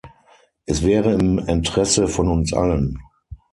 Es 0.65 0.81
wäre 0.83 1.13
im 1.13 1.37
Interesse 1.37 2.07
von 2.07 2.27
uns 2.27 2.53
allen. 2.53 2.97